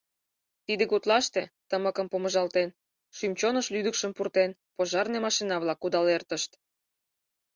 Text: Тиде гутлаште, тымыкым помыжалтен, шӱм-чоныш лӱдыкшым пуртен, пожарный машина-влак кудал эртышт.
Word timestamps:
Тиде 0.65 0.83
гутлаште, 0.91 1.43
тымыкым 1.69 2.07
помыжалтен, 2.11 2.69
шӱм-чоныш 3.17 3.65
лӱдыкшым 3.73 4.11
пуртен, 4.17 4.51
пожарный 4.75 5.23
машина-влак 5.25 5.79
кудал 5.81 6.05
эртышт. 6.15 6.51